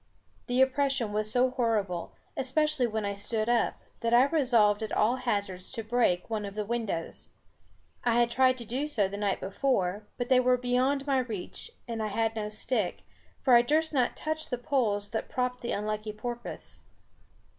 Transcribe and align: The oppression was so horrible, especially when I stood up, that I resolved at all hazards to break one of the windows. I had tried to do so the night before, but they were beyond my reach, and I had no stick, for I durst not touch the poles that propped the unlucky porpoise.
The 0.47 0.61
oppression 0.63 1.13
was 1.13 1.31
so 1.31 1.51
horrible, 1.51 2.13
especially 2.35 2.87
when 2.87 3.05
I 3.05 3.13
stood 3.13 3.47
up, 3.47 3.75
that 3.99 4.15
I 4.15 4.23
resolved 4.25 4.81
at 4.81 4.91
all 4.91 5.17
hazards 5.17 5.71
to 5.73 5.83
break 5.83 6.27
one 6.27 6.43
of 6.43 6.55
the 6.55 6.65
windows. 6.65 7.27
I 8.03 8.15
had 8.19 8.31
tried 8.31 8.57
to 8.57 8.65
do 8.65 8.87
so 8.87 9.07
the 9.07 9.15
night 9.15 9.39
before, 9.39 10.07
but 10.17 10.27
they 10.27 10.39
were 10.39 10.57
beyond 10.57 11.05
my 11.05 11.19
reach, 11.19 11.69
and 11.87 12.01
I 12.01 12.07
had 12.07 12.35
no 12.35 12.49
stick, 12.49 13.03
for 13.43 13.53
I 13.53 13.61
durst 13.61 13.93
not 13.93 14.15
touch 14.15 14.49
the 14.49 14.57
poles 14.57 15.11
that 15.11 15.29
propped 15.29 15.61
the 15.61 15.71
unlucky 15.71 16.13
porpoise. 16.13 16.81